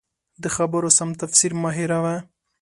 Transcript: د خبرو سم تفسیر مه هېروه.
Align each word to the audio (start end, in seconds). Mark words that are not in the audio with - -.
د 0.41 0.45
خبرو 0.55 0.89
سم 0.97 1.09
تفسیر 1.21 1.51
مه 1.61 1.69
هېروه. 1.77 2.15